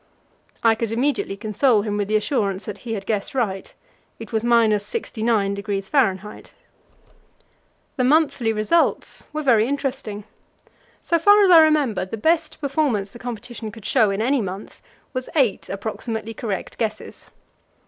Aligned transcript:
I 0.63 0.73
could 0.73 0.91
immediately 0.91 1.37
console 1.37 1.83
him 1.83 1.95
with 1.95 2.07
the 2.07 2.15
assurance 2.15 2.65
that 2.65 2.79
he 2.79 2.93
had 2.95 3.05
guessed 3.05 3.35
right. 3.35 3.71
It 4.17 4.31
was 4.33 4.41
69°F. 4.41 6.49
The 7.97 8.03
monthly 8.03 8.51
results 8.51 9.27
were 9.31 9.43
very 9.43 9.67
interesting. 9.67 10.23
So 11.01 11.19
far 11.19 11.43
as 11.43 11.51
I 11.51 11.59
remember, 11.59 12.03
the 12.03 12.17
best 12.17 12.59
performance 12.59 13.11
the 13.11 13.19
competition 13.19 13.71
could 13.71 13.85
show 13.85 14.09
in 14.09 14.23
any 14.23 14.41
month 14.41 14.81
was 15.13 15.29
eight 15.35 15.69
approximately 15.69 16.33
correct 16.33 16.79
guesses. 16.79 17.27